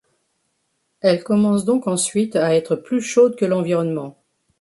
Elle 1.01 1.23
commence 1.23 1.63
donc 1.63 1.85
ensuite 1.85 2.35
à 2.35 2.55
être 2.55 2.75
plus 2.75 3.01
chaude 3.03 3.35
que 3.35 3.45
l'environnement. 3.45 4.17